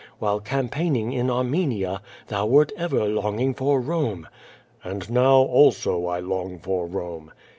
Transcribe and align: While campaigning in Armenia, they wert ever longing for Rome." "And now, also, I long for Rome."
While 0.17 0.39
campaigning 0.39 1.13
in 1.13 1.29
Armenia, 1.29 2.01
they 2.27 2.41
wert 2.41 2.71
ever 2.75 3.05
longing 3.07 3.53
for 3.53 3.79
Rome." 3.79 4.27
"And 4.83 5.07
now, 5.11 5.35
also, 5.41 6.07
I 6.07 6.19
long 6.19 6.57
for 6.57 6.87
Rome." 6.87 7.31